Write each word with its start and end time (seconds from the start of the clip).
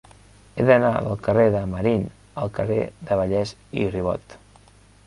He 0.55 0.63
d'anar 0.69 0.89
del 1.07 1.19
carrer 1.27 1.45
de 1.57 1.61
Marín 1.75 2.07
al 2.45 2.53
carrer 2.57 2.81
de 3.11 3.21
Vallès 3.21 3.57
i 3.85 3.89
Ribot. 3.95 4.41